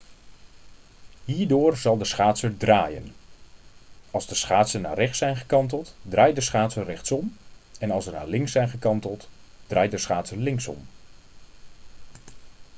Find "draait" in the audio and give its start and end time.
6.01-6.35, 9.67-9.91